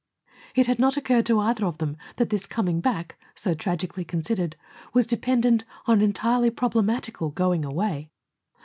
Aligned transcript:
It 0.55 0.65
had 0.65 0.79
not 0.79 0.97
occurred 0.97 1.27
to 1.27 1.37
either 1.39 1.63
of 1.63 1.77
them 1.77 1.95
that 2.15 2.31
this 2.31 2.47
coming 2.47 2.79
back, 2.81 3.19
so 3.35 3.53
tragically 3.53 4.03
considered, 4.03 4.55
was 4.95 5.05
dependent 5.05 5.63
on 5.85 5.99
an 5.99 6.03
entirely 6.05 6.49
problematical 6.49 7.29
going 7.29 7.63
away. 7.63 8.09